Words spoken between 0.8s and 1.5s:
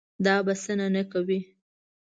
نه کوي.